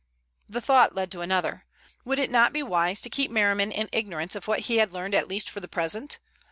The 0.49 0.61
thought 0.61 0.95
led 0.95 1.11
to 1.11 1.21
another. 1.21 1.65
Would 2.05 2.17
it 2.17 2.31
not 2.31 2.53
be 2.53 2.63
wise 2.63 3.01
to 3.01 3.09
keep 3.11 3.29
Merriman 3.29 3.71
in 3.71 3.87
ignorance 3.91 4.33
of 4.35 4.47
what 4.47 4.61
he 4.61 4.77
had 4.79 4.91
learned 4.91 5.13
at 5.13 5.27
least 5.27 5.47
for 5.47 5.59
the 5.59 5.67
present? 5.67 6.17